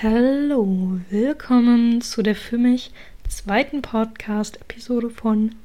[0.00, 2.92] Hallo, willkommen zu der für mich
[3.28, 5.56] zweiten Podcast-Episode von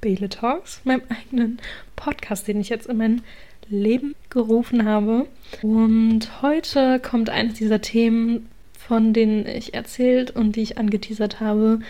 [0.00, 1.58] Bele Talks, meinem eigenen
[1.96, 3.22] Podcast, den ich jetzt in mein
[3.68, 5.26] Leben gerufen habe.
[5.62, 8.48] Und heute kommt eines dieser Themen,
[8.78, 11.80] von denen ich erzählt und die ich angeteasert habe,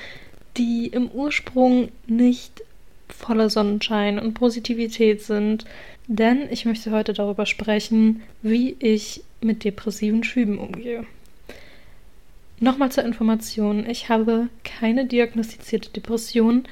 [0.56, 2.62] die im Ursprung nicht
[3.10, 5.66] voller Sonnenschein und Positivität sind.
[6.06, 11.04] Denn ich möchte heute darüber sprechen, wie ich mit depressiven Schüben umgehe.
[12.60, 16.64] Nochmal zur Information, ich habe keine diagnostizierte Depression.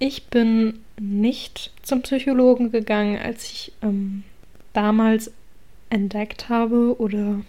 [0.00, 4.24] Ich bin nicht zum Psychologen gegangen, als ich ähm,
[4.72, 5.32] damals
[5.90, 7.40] entdeckt habe oder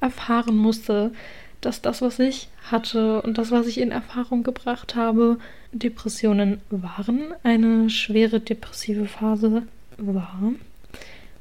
[0.00, 1.12] erfahren musste,
[1.60, 5.38] dass das, was ich hatte und das, was ich in Erfahrung gebracht habe,
[5.72, 9.62] Depressionen waren, eine schwere depressive Phase
[9.98, 10.52] war.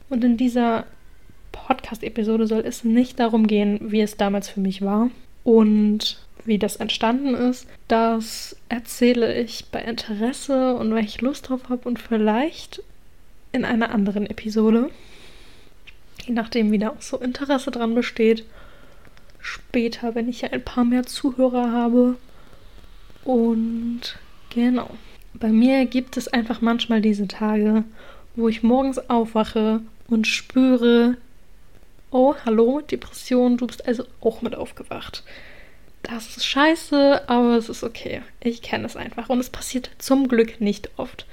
[0.10, 0.86] Und in dieser
[1.52, 5.10] Podcast-Episode soll es nicht darum gehen, wie es damals für mich war
[5.48, 7.68] und wie das entstanden ist.
[7.88, 12.84] Das erzähle ich bei Interesse und wenn ich Lust drauf habe und vielleicht
[13.54, 14.90] in einer anderen Episode.
[16.26, 18.44] Je nachdem, wie da auch so Interesse dran besteht.
[19.40, 22.18] Später, wenn ich ein paar mehr Zuhörer habe.
[23.24, 24.90] Und genau.
[25.34, 27.86] Bei mir gibt es einfach manchmal diese Tage,
[28.36, 31.16] wo ich morgens aufwache und spüre,
[32.12, 35.24] oh, hallo, Depression, du bist also auch mit aufgewacht.
[36.04, 38.22] Das ist scheiße, aber es ist okay.
[38.40, 41.26] Ich kenne es einfach und es passiert zum Glück nicht oft.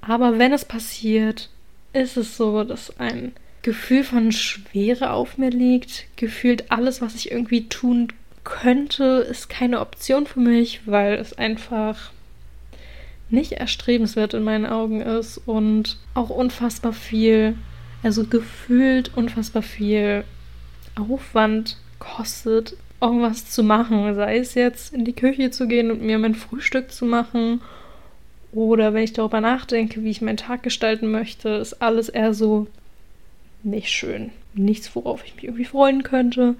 [0.00, 1.50] Aber wenn es passiert,
[1.92, 6.06] ist es so, dass ein Gefühl von Schwere auf mir liegt.
[6.16, 8.12] Gefühlt alles, was ich irgendwie tun
[8.44, 12.12] könnte, ist keine Option für mich, weil es einfach
[13.28, 17.56] nicht erstrebenswert in meinen Augen ist und auch unfassbar viel,
[18.02, 20.24] also gefühlt unfassbar viel
[20.94, 24.14] Aufwand kostet, irgendwas zu machen.
[24.14, 27.60] Sei es jetzt in die Küche zu gehen und mir mein Frühstück zu machen
[28.52, 32.66] oder wenn ich darüber nachdenke, wie ich meinen Tag gestalten möchte, ist alles eher so
[33.62, 34.30] nicht schön.
[34.54, 36.54] Nichts, worauf ich mich irgendwie freuen könnte.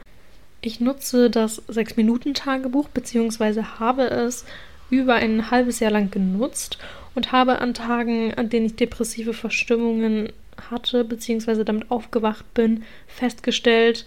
[0.60, 4.44] Ich nutze das 6-Minuten-Tagebuch, beziehungsweise habe es
[4.90, 6.78] über ein halbes Jahr lang genutzt
[7.14, 10.30] und habe an Tagen, an denen ich depressive Verstimmungen
[10.70, 14.06] hatte, beziehungsweise damit aufgewacht bin, festgestellt,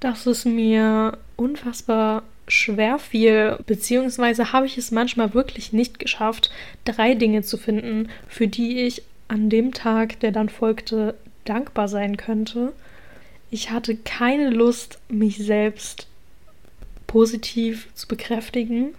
[0.00, 6.50] dass es mir unfassbar schwer fiel, beziehungsweise habe ich es manchmal wirklich nicht geschafft,
[6.84, 11.14] drei Dinge zu finden, für die ich an dem Tag, der dann folgte,
[11.44, 12.72] dankbar sein könnte.
[13.50, 16.06] Ich hatte keine Lust, mich selbst
[17.06, 18.94] positiv zu bekräftigen.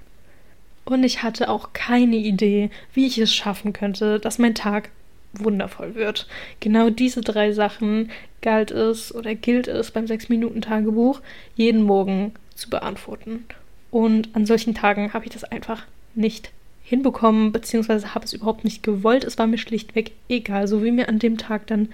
[0.86, 4.90] Und ich hatte auch keine Idee, wie ich es schaffen könnte, dass mein Tag
[5.34, 6.28] wundervoll wird.
[6.60, 11.22] Genau diese drei Sachen galt es oder gilt es beim 6-Minuten-Tagebuch
[11.56, 13.46] jeden Morgen zu beantworten.
[13.92, 15.84] Und an solchen Tagen habe ich das einfach
[16.16, 16.52] nicht
[16.84, 19.24] hinbekommen, beziehungsweise habe es überhaupt nicht gewollt.
[19.24, 21.90] Es war mir schlichtweg egal, so wie mir an dem Tag dann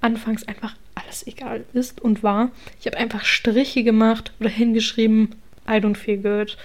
[0.00, 2.50] anfangs einfach alles egal ist und war.
[2.80, 5.34] Ich habe einfach Striche gemacht oder hingeschrieben,
[5.68, 6.56] I don't feel good.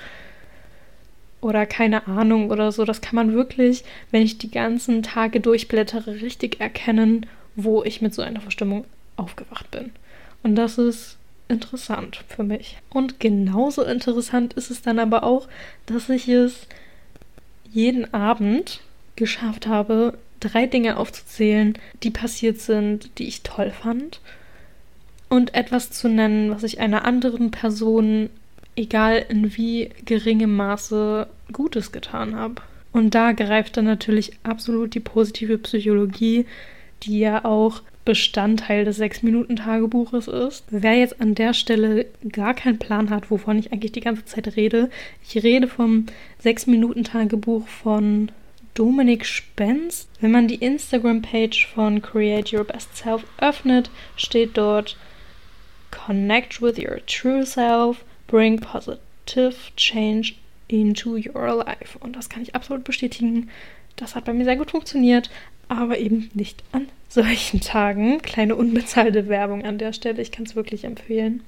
[1.41, 2.85] Oder keine Ahnung oder so.
[2.85, 7.25] Das kann man wirklich, wenn ich die ganzen Tage durchblättere, richtig erkennen,
[7.56, 8.85] wo ich mit so einer Verstimmung
[9.18, 9.91] aufgewacht bin.
[10.44, 12.78] Und das ist interessant für mich.
[12.90, 15.47] Und genauso interessant ist es dann aber auch,
[15.85, 16.68] dass ich es
[17.72, 18.81] jeden Abend
[19.16, 24.19] geschafft habe, drei Dinge aufzuzählen, die passiert sind, die ich toll fand.
[25.30, 28.30] Und etwas zu nennen, was ich einer anderen Person,
[28.76, 32.62] egal in wie geringem Maße, Gutes getan habe.
[32.92, 36.46] Und da greift dann natürlich absolut die positive Psychologie,
[37.04, 40.66] die ja auch Bestandteil des Sechs-Minuten-Tagebuches ist.
[40.70, 44.56] Wer jetzt an der Stelle gar keinen Plan hat, wovon ich eigentlich die ganze Zeit
[44.56, 44.90] rede,
[45.28, 46.08] ich rede vom
[46.40, 48.31] Sechs-Minuten-Tagebuch von
[48.74, 50.08] Dominik Spenz.
[50.20, 54.98] Wenn man die Instagram-Page von Create Your Best Self öffnet, steht dort
[55.92, 60.36] Connect with your true self, bring positive change
[60.69, 62.00] into your life.
[62.00, 63.50] Und das kann ich absolut bestätigen.
[63.98, 65.30] Das hat bei mir sehr gut funktioniert,
[65.68, 68.22] aber eben nicht an solchen Tagen.
[68.22, 70.22] Kleine unbezahlte Werbung an der Stelle.
[70.22, 71.44] Ich kann es wirklich empfehlen,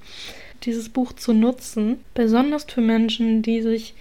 [0.64, 1.96] dieses Buch zu nutzen.
[2.12, 3.94] Besonders für Menschen, die sich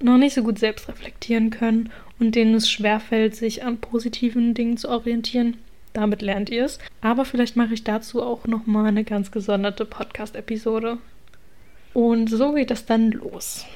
[0.00, 1.90] noch nicht so gut selbst reflektieren können
[2.20, 5.56] und denen es schwerfällt, sich an positiven Dingen zu orientieren.
[5.92, 6.78] Damit lernt ihr es.
[7.00, 10.98] Aber vielleicht mache ich dazu auch nochmal eine ganz gesonderte Podcast-Episode.
[11.98, 13.66] Und so geht das dann los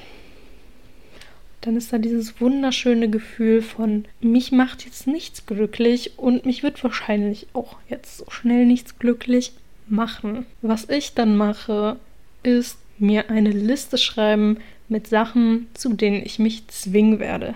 [1.65, 6.83] dann ist da dieses wunderschöne Gefühl von, mich macht jetzt nichts glücklich und mich wird
[6.83, 9.53] wahrscheinlich auch jetzt so schnell nichts glücklich
[9.87, 10.45] machen.
[10.61, 11.95] Was ich dann mache,
[12.43, 14.57] ist mir eine Liste schreiben
[14.89, 17.55] mit Sachen, zu denen ich mich zwingen werde.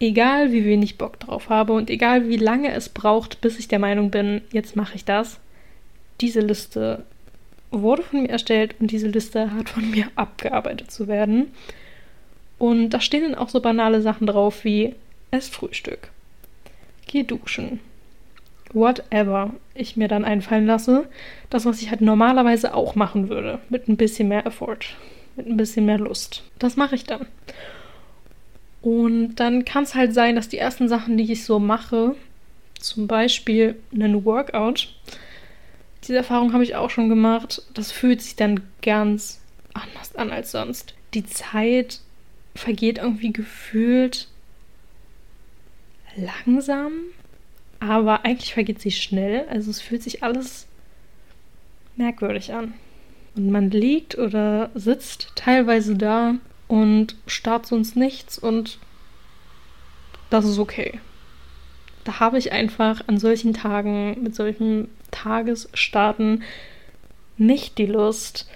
[0.00, 3.78] Egal wie wenig Bock drauf habe und egal wie lange es braucht, bis ich der
[3.78, 5.38] Meinung bin, jetzt mache ich das.
[6.22, 7.04] Diese Liste
[7.72, 11.52] wurde von mir erstellt und diese Liste hat von mir abgearbeitet zu werden.
[12.58, 14.94] Und da stehen dann auch so banale Sachen drauf wie
[15.30, 16.10] es Frühstück,
[17.06, 17.80] geh duschen,
[18.72, 21.08] whatever ich mir dann einfallen lasse.
[21.50, 24.78] Das, was ich halt normalerweise auch machen würde, mit ein bisschen mehr Effort,
[25.36, 26.44] mit ein bisschen mehr Lust.
[26.58, 27.26] Das mache ich dann.
[28.82, 32.14] Und dann kann es halt sein, dass die ersten Sachen, die ich so mache,
[32.78, 34.94] zum Beispiel einen Workout,
[36.02, 39.40] diese Erfahrung habe ich auch schon gemacht, das fühlt sich dann ganz
[39.72, 40.94] anders an als sonst.
[41.14, 42.00] Die Zeit
[42.54, 44.28] vergeht irgendwie gefühlt
[46.16, 46.92] langsam,
[47.80, 49.46] aber eigentlich vergeht sie schnell.
[49.48, 50.66] Also es fühlt sich alles
[51.96, 52.74] merkwürdig an.
[53.34, 56.34] Und man liegt oder sitzt teilweise da
[56.68, 58.78] und starrt sonst nichts und
[60.30, 61.00] das ist okay.
[62.04, 66.42] Da habe ich einfach an solchen Tagen mit solchen Tagesstarten
[67.38, 68.48] nicht die Lust,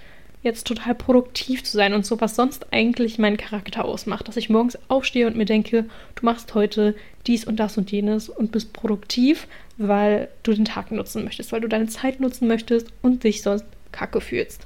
[0.43, 4.27] jetzt total produktiv zu sein und so, was sonst eigentlich meinen Charakter ausmacht.
[4.27, 6.95] Dass ich morgens aufstehe und mir denke, du machst heute
[7.25, 11.61] dies und das und jenes und bist produktiv, weil du den Tag nutzen möchtest, weil
[11.61, 14.65] du deine Zeit nutzen möchtest und dich sonst kacke fühlst.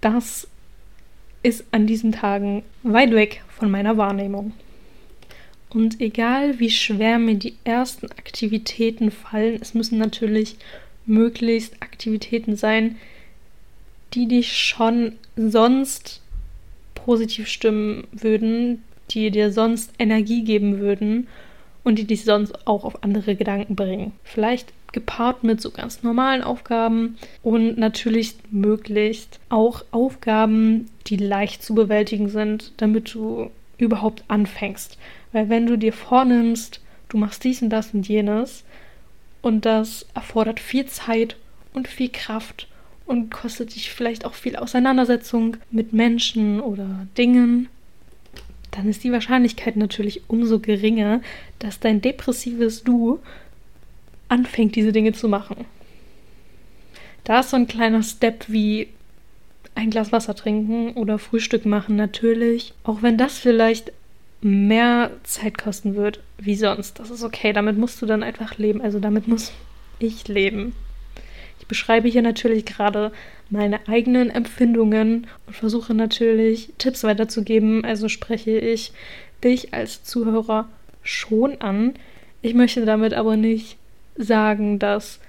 [0.00, 0.48] Das
[1.42, 4.52] ist an diesen Tagen weit weg von meiner Wahrnehmung.
[5.70, 10.56] Und egal wie schwer mir die ersten Aktivitäten fallen, es müssen natürlich
[11.06, 12.96] möglichst Aktivitäten sein,
[14.14, 16.20] die dich schon sonst
[16.94, 21.28] positiv stimmen würden, die dir sonst Energie geben würden
[21.84, 24.12] und die dich sonst auch auf andere Gedanken bringen.
[24.24, 31.74] Vielleicht gepaart mit so ganz normalen Aufgaben und natürlich möglichst auch Aufgaben, die leicht zu
[31.74, 34.98] bewältigen sind, damit du überhaupt anfängst.
[35.32, 38.64] Weil wenn du dir vornimmst, du machst dies und das und jenes
[39.46, 41.36] und das erfordert viel Zeit
[41.72, 42.66] und viel Kraft
[43.06, 47.68] und kostet dich vielleicht auch viel Auseinandersetzung mit Menschen oder Dingen,
[48.72, 51.20] dann ist die Wahrscheinlichkeit natürlich umso geringer,
[51.60, 53.20] dass dein depressives Du
[54.26, 55.64] anfängt, diese Dinge zu machen.
[57.22, 58.88] Da ist so ein kleiner Step wie
[59.76, 62.74] ein Glas Wasser trinken oder Frühstück machen natürlich.
[62.82, 63.92] Auch wenn das vielleicht
[64.40, 66.98] mehr Zeit kosten wird wie sonst.
[66.98, 68.80] Das ist okay, damit musst du dann einfach leben.
[68.80, 69.52] Also damit muss
[69.98, 70.74] ich leben.
[71.58, 73.12] Ich beschreibe hier natürlich gerade
[73.50, 77.84] meine eigenen Empfindungen und versuche natürlich Tipps weiterzugeben.
[77.84, 78.92] Also spreche ich
[79.42, 80.68] dich als Zuhörer
[81.02, 81.94] schon an.
[82.42, 83.78] Ich möchte damit aber nicht
[84.16, 85.20] sagen, dass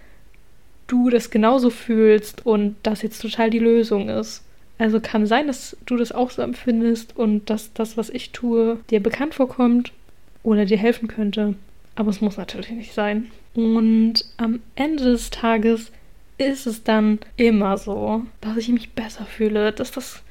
[0.88, 4.44] du das genauso fühlst und das jetzt total die Lösung ist.
[4.78, 8.80] Also kann sein, dass du das auch so empfindest und dass das, was ich tue,
[8.90, 9.92] dir bekannt vorkommt
[10.44, 11.56] oder dir helfen könnte.
[11.96, 13.32] Aber es muss natürlich nicht sein.
[13.56, 15.92] Und am Ende des Tages
[16.38, 20.22] ist es dann immer so, dass ich mich besser fühle, dass das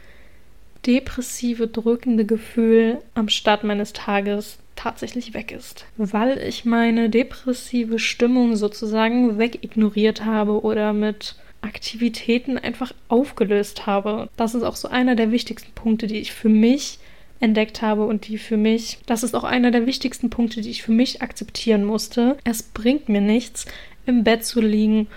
[0.87, 5.87] depressive, drückende Gefühl am Start meines Tages tatsächlich weg ist.
[5.97, 11.35] Weil ich meine depressive Stimmung sozusagen wegignoriert habe oder mit
[11.67, 14.29] Aktivitäten einfach aufgelöst habe.
[14.37, 16.99] Das ist auch so einer der wichtigsten Punkte, die ich für mich
[17.41, 20.83] entdeckt habe und die für mich, das ist auch einer der wichtigsten Punkte, die ich
[20.83, 22.37] für mich akzeptieren musste.
[22.45, 23.67] Es bringt mir nichts,
[24.07, 25.09] im Bett zu liegen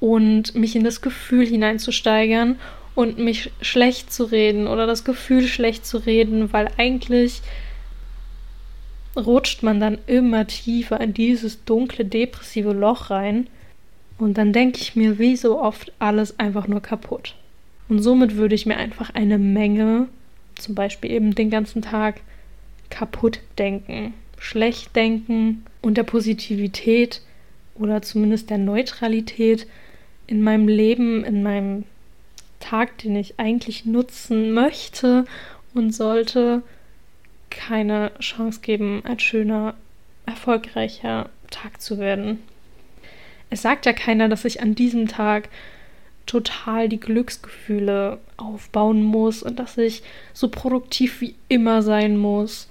[0.00, 2.58] und mich in das Gefühl hineinzusteigern
[2.94, 7.42] und mich schlecht zu reden oder das Gefühl schlecht zu reden, weil eigentlich
[9.16, 13.46] rutscht man dann immer tiefer in dieses dunkle, depressive Loch rein.
[14.22, 17.34] Und dann denke ich mir, wie so oft, alles einfach nur kaputt.
[17.88, 20.06] Und somit würde ich mir einfach eine Menge,
[20.54, 22.20] zum Beispiel eben den ganzen Tag,
[22.88, 27.20] kaputt denken, schlecht denken und der Positivität
[27.74, 29.66] oder zumindest der Neutralität
[30.28, 31.82] in meinem Leben, in meinem
[32.60, 35.24] Tag, den ich eigentlich nutzen möchte
[35.74, 36.62] und sollte,
[37.50, 39.74] keine Chance geben, ein schöner,
[40.26, 42.38] erfolgreicher Tag zu werden.
[43.52, 45.50] Es sagt ja keiner, dass ich an diesem Tag
[46.24, 52.68] total die Glücksgefühle aufbauen muss und dass ich so produktiv wie immer sein muss.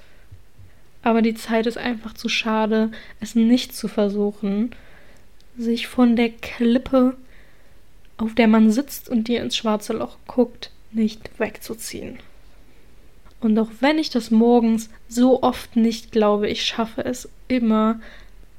[1.03, 4.71] Aber die Zeit ist einfach zu schade, es nicht zu versuchen,
[5.55, 7.15] sich von der Klippe
[8.17, 12.17] auf der man sitzt und dir ins schwarze Loch guckt, nicht wegzuziehen.
[13.39, 17.99] Und auch wenn ich das morgens so oft nicht glaube, ich schaffe es immer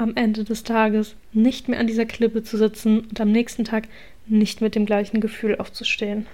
[0.02, 3.88] am Ende des Tages nicht mehr an dieser Klippe zu sitzen und am nächsten Tag
[4.26, 6.26] nicht mit dem gleichen Gefühl aufzustehen.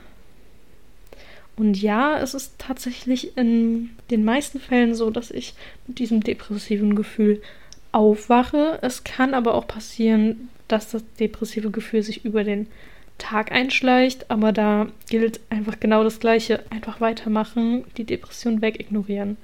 [1.56, 5.54] Und ja, es ist tatsächlich in den meisten Fällen so, dass ich
[5.86, 7.42] mit diesem depressiven Gefühl
[7.90, 8.78] aufwache.
[8.82, 12.68] Es kann aber auch passieren, dass das depressive Gefühl sich über den
[13.16, 16.62] Tag einschleicht, aber da gilt einfach genau das Gleiche.
[16.70, 19.36] Einfach weitermachen, die Depression wegignorieren.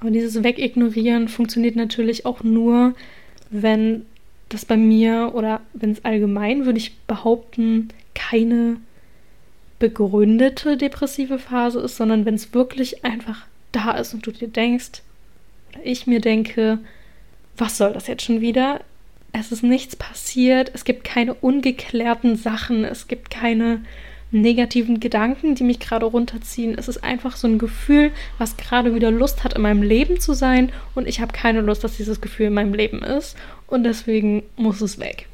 [0.00, 2.94] Aber dieses Wegignorieren funktioniert natürlich auch nur,
[3.50, 4.06] wenn
[4.48, 8.76] das bei mir oder wenn es allgemein, würde ich behaupten, keine
[9.78, 15.02] begründete depressive Phase ist, sondern wenn es wirklich einfach da ist und du dir denkst,
[15.70, 16.78] oder ich mir denke,
[17.56, 18.80] was soll das jetzt schon wieder?
[19.32, 23.82] Es ist nichts passiert, es gibt keine ungeklärten Sachen, es gibt keine
[24.30, 26.76] negativen Gedanken, die mich gerade runterziehen.
[26.78, 30.34] Es ist einfach so ein Gefühl, was gerade wieder Lust hat, in meinem Leben zu
[30.34, 34.42] sein und ich habe keine Lust, dass dieses Gefühl in meinem Leben ist und deswegen
[34.56, 35.26] muss es weg.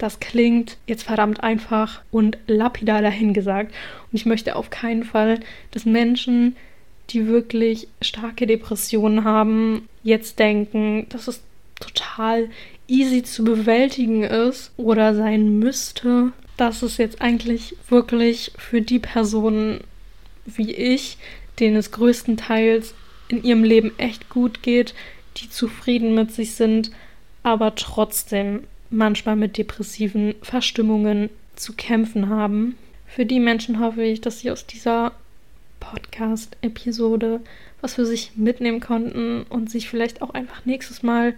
[0.00, 3.70] Das klingt jetzt verdammt einfach und lapidar dahingesagt.
[4.10, 5.40] Und ich möchte auf keinen Fall,
[5.72, 6.56] dass Menschen,
[7.10, 11.42] die wirklich starke Depressionen haben, jetzt denken, dass es
[11.80, 12.48] total
[12.88, 16.32] easy zu bewältigen ist oder sein müsste.
[16.60, 19.80] Dass es jetzt eigentlich wirklich für die Personen
[20.44, 21.16] wie ich,
[21.58, 22.92] denen es größtenteils
[23.28, 24.92] in ihrem Leben echt gut geht,
[25.38, 26.90] die zufrieden mit sich sind,
[27.42, 32.76] aber trotzdem manchmal mit depressiven Verstimmungen zu kämpfen haben.
[33.06, 35.12] Für die Menschen hoffe ich, dass sie aus dieser
[35.80, 37.40] Podcast-Episode
[37.80, 41.32] was für sich mitnehmen konnten und sich vielleicht auch einfach nächstes Mal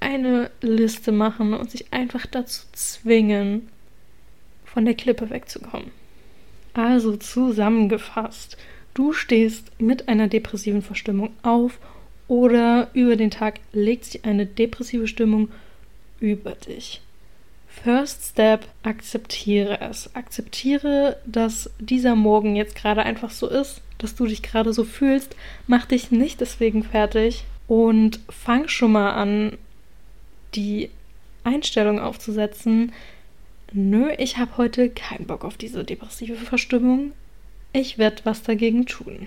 [0.00, 3.70] eine Liste machen und sich einfach dazu zwingen,
[4.74, 5.92] von der Klippe wegzukommen.
[6.74, 8.58] Also zusammengefasst,
[8.92, 11.78] du stehst mit einer depressiven Verstimmung auf
[12.26, 15.50] oder über den Tag legt sich eine depressive Stimmung
[16.20, 17.00] über dich.
[17.68, 20.14] First Step, akzeptiere es.
[20.14, 25.36] Akzeptiere, dass dieser Morgen jetzt gerade einfach so ist, dass du dich gerade so fühlst.
[25.66, 29.58] Mach dich nicht deswegen fertig und fang schon mal an,
[30.54, 30.90] die
[31.42, 32.92] Einstellung aufzusetzen.
[33.76, 37.10] Nö, ich habe heute keinen Bock auf diese depressive Verstimmung.
[37.72, 39.26] Ich werde was dagegen tun.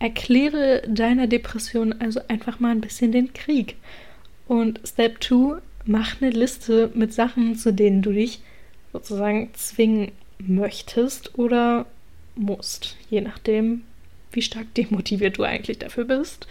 [0.00, 3.76] Erkläre deiner Depression also einfach mal ein bisschen den Krieg.
[4.48, 8.40] Und Step 2, mach eine Liste mit Sachen, zu denen du dich
[8.92, 11.86] sozusagen zwingen möchtest oder
[12.34, 13.82] musst, je nachdem,
[14.32, 16.48] wie stark demotiviert du eigentlich dafür bist.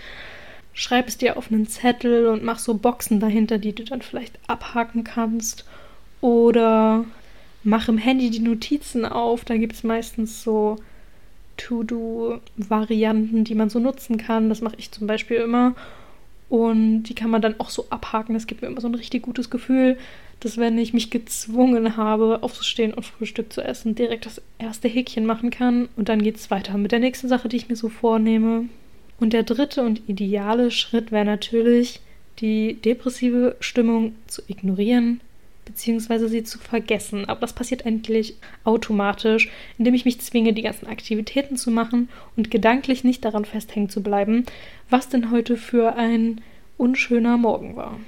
[0.73, 4.39] Schreib es dir auf einen Zettel und mach so Boxen dahinter, die du dann vielleicht
[4.47, 5.65] abhaken kannst.
[6.23, 7.03] Oder
[7.65, 9.43] mach im Handy die Notizen auf.
[9.43, 10.77] Da gibt es meistens so
[11.57, 14.47] To-Do-Varianten, die man so nutzen kann.
[14.47, 15.75] Das mache ich zum Beispiel immer.
[16.47, 18.35] Und die kann man dann auch so abhaken.
[18.35, 19.97] Das gibt mir immer so ein richtig gutes Gefühl,
[20.39, 25.25] dass wenn ich mich gezwungen habe, aufzustehen und Frühstück zu essen, direkt das erste Häkchen
[25.25, 25.89] machen kann.
[25.97, 28.69] Und dann geht es weiter mit der nächsten Sache, die ich mir so vornehme.
[29.19, 31.99] Und der dritte und ideale Schritt wäre natürlich,
[32.39, 35.19] die depressive Stimmung zu ignorieren,
[35.65, 37.25] beziehungsweise sie zu vergessen.
[37.25, 42.51] Aber das passiert eigentlich automatisch, indem ich mich zwinge, die ganzen Aktivitäten zu machen und
[42.51, 44.45] gedanklich nicht daran festhängen zu bleiben,
[44.89, 46.41] was denn heute für ein
[46.77, 47.99] unschöner Morgen war.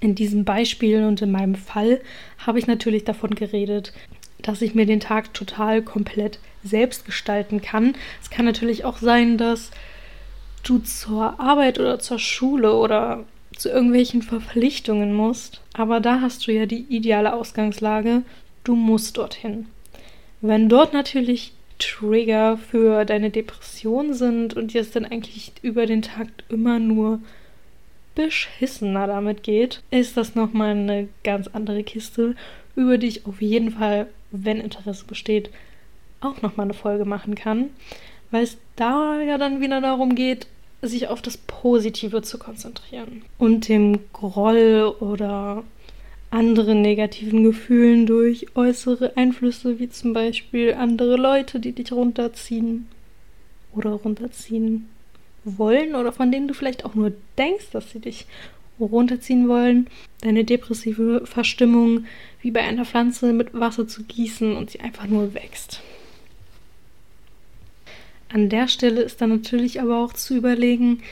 [0.00, 2.00] In diesem Beispiel und in meinem Fall
[2.38, 3.92] habe ich natürlich davon geredet,
[4.40, 7.94] dass ich mir den Tag total komplett selbst gestalten kann.
[8.20, 9.70] Es kann natürlich auch sein, dass
[10.64, 13.24] du zur Arbeit oder zur Schule oder
[13.62, 15.60] zu irgendwelchen Verpflichtungen musst.
[15.72, 18.22] Aber da hast du ja die ideale Ausgangslage.
[18.64, 19.66] Du musst dorthin.
[20.40, 26.02] Wenn dort natürlich Trigger für deine Depression sind und dir es dann eigentlich über den
[26.02, 27.20] Tag immer nur
[28.14, 32.34] beschissener damit geht, ist das nochmal eine ganz andere Kiste,
[32.74, 35.50] über die ich auf jeden Fall, wenn Interesse besteht,
[36.20, 37.70] auch nochmal eine Folge machen kann,
[38.30, 40.46] weil es da ja dann wieder darum geht,
[40.82, 45.62] sich auf das Positive zu konzentrieren und dem Groll oder
[46.30, 52.88] anderen negativen Gefühlen durch äußere Einflüsse, wie zum Beispiel andere Leute, die dich runterziehen
[53.74, 54.88] oder runterziehen
[55.44, 58.26] wollen oder von denen du vielleicht auch nur denkst, dass sie dich
[58.80, 59.88] runterziehen wollen,
[60.22, 62.06] deine depressive Verstimmung
[62.40, 65.82] wie bei einer Pflanze mit Wasser zu gießen und sie einfach nur wächst.
[68.32, 71.02] An der Stelle ist dann natürlich aber auch zu überlegen,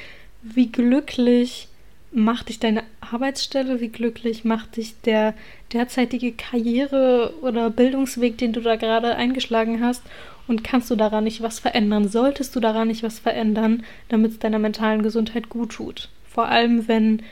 [0.43, 1.69] wie glücklich
[2.13, 5.35] macht dich deine Arbeitsstelle, wie glücklich macht dich der
[5.73, 10.03] derzeitige Karriere- oder Bildungsweg, den du da gerade eingeschlagen hast
[10.49, 12.09] und kannst du daran nicht was verändern?
[12.09, 16.09] Solltest du daran nicht was verändern, damit es deiner mentalen Gesundheit gut tut?
[16.29, 17.23] Vor allem, wenn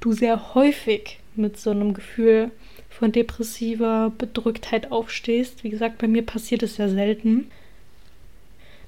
[0.00, 2.50] du sehr häufig mit so einem Gefühl
[2.88, 5.64] von depressiver Bedrücktheit aufstehst.
[5.64, 7.50] Wie gesagt, bei mir passiert es ja selten.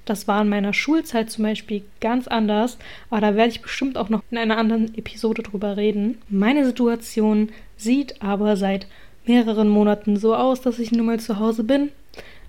[0.05, 2.79] Das war in meiner Schulzeit zum Beispiel ganz anders,
[3.11, 6.19] aber da werde ich bestimmt auch noch in einer anderen Episode drüber reden.
[6.29, 8.87] Meine Situation sieht aber seit
[9.27, 11.91] mehreren Monaten so aus, dass ich nun mal zu Hause bin,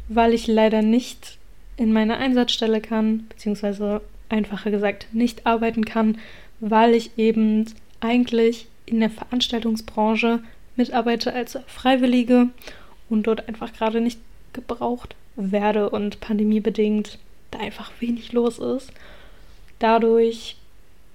[0.07, 1.37] weil ich leider nicht
[1.77, 6.17] in meine Einsatzstelle kann, beziehungsweise einfacher gesagt nicht arbeiten kann,
[6.59, 7.65] weil ich eben
[7.99, 10.39] eigentlich in der Veranstaltungsbranche
[10.75, 12.49] mitarbeite als Freiwillige
[13.09, 14.19] und dort einfach gerade nicht
[14.53, 17.19] gebraucht werde und pandemiebedingt
[17.51, 18.91] da einfach wenig los ist.
[19.79, 20.57] Dadurch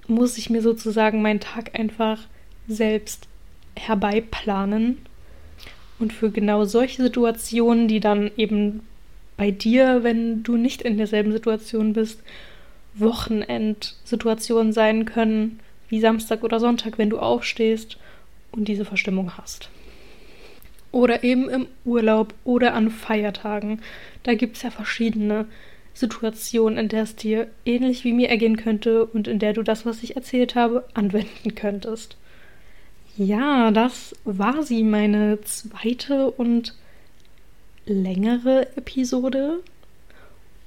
[0.09, 2.21] muss ich mir sozusagen meinen Tag einfach
[2.69, 3.29] selbst
[3.77, 4.99] herbeiplanen.
[5.99, 8.81] Und für genau solche Situationen, die dann eben
[9.37, 12.23] bei dir, wenn du nicht in derselben Situation bist,
[12.95, 17.99] Wochenendsituationen sein können, wie Samstag oder Sonntag, wenn du aufstehst
[18.53, 19.71] und diese Verstimmung hast.
[20.93, 23.81] Oder eben im Urlaub oder an Feiertagen.
[24.23, 25.47] Da gibt es ja verschiedene
[25.97, 29.87] Situationen, in der es dir ähnlich wie mir ergehen könnte und in der du das,
[29.87, 32.19] was ich erzählt habe, anwenden könntest.
[33.17, 36.75] Ja, das war sie, meine zweite und
[37.87, 39.63] längere Episode.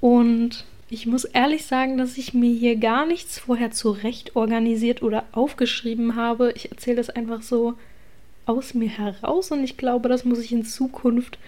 [0.00, 5.26] Und ich muss ehrlich sagen, dass ich mir hier gar nichts vorher zurecht organisiert oder
[5.30, 6.50] aufgeschrieben habe.
[6.56, 7.74] Ich erzähle das einfach so
[8.46, 11.38] aus mir heraus und ich glaube, das muss ich in Zukunft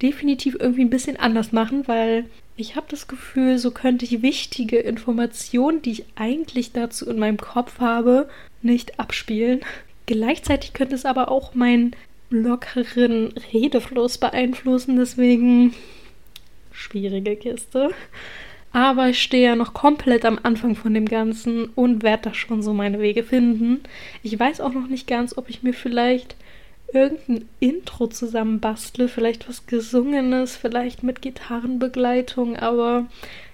[0.00, 2.26] definitiv irgendwie ein bisschen anders machen, weil
[2.56, 7.36] ich habe das Gefühl, so könnte ich wichtige Informationen, die ich eigentlich dazu in meinem
[7.36, 8.28] Kopf habe,
[8.62, 9.60] nicht abspielen.
[10.06, 11.94] Gleichzeitig könnte es aber auch meinen
[12.30, 15.74] lockeren Redefluss beeinflussen, deswegen
[16.72, 17.90] schwierige Kiste.
[18.72, 22.62] Aber ich stehe ja noch komplett am Anfang von dem Ganzen und werde da schon
[22.62, 23.80] so meine Wege finden.
[24.22, 26.36] Ich weiß auch noch nicht ganz, ob ich mir vielleicht
[26.92, 33.06] irgendein Intro zusammenbastle, vielleicht was Gesungenes, vielleicht mit Gitarrenbegleitung, aber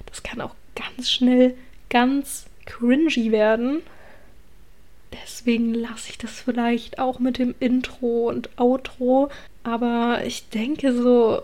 [0.07, 1.55] das kann auch ganz schnell
[1.89, 3.83] ganz cringy werden.
[5.25, 9.31] Deswegen lasse ich das vielleicht auch mit dem Intro und Outro.
[9.63, 11.43] Aber ich denke so,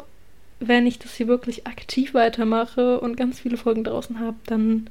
[0.60, 4.88] wenn ich das hier wirklich aktiv weitermache und ganz viele Folgen draußen habe, dann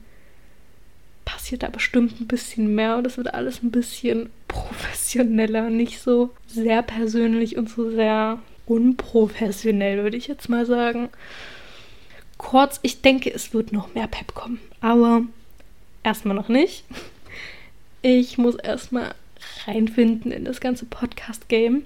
[1.38, 6.32] passiert da bestimmt ein bisschen mehr und es wird alles ein bisschen professioneller, nicht so
[6.48, 11.10] sehr persönlich und so sehr unprofessionell, würde ich jetzt mal sagen.
[12.40, 15.22] Kurz, ich denke, es wird noch mehr Pep kommen, aber
[16.02, 16.86] erstmal noch nicht.
[18.02, 19.14] Ich muss erstmal
[19.68, 21.84] reinfinden in das ganze Podcast-Game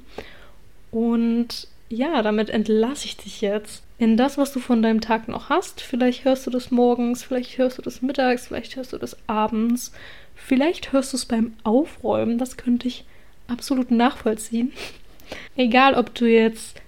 [0.92, 5.50] und ja, damit entlasse ich dich jetzt in das, was du von deinem Tag noch
[5.50, 5.82] hast.
[5.82, 9.92] Vielleicht hörst du das morgens, vielleicht hörst du das mittags, vielleicht hörst du das abends,
[10.36, 12.38] vielleicht hörst du es beim Aufräumen.
[12.38, 13.06] Das könnte ich
[13.48, 14.72] absolut nachvollziehen.
[15.56, 16.82] Egal, ob du jetzt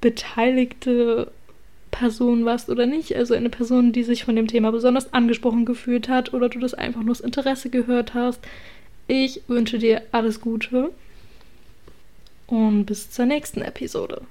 [0.00, 1.30] beteiligte
[1.90, 6.08] Person warst oder nicht, also eine Person, die sich von dem Thema besonders angesprochen gefühlt
[6.08, 8.40] hat oder du das einfach nur aus Interesse gehört hast.
[9.08, 10.90] Ich wünsche dir alles Gute
[12.46, 14.22] und bis zur nächsten Episode.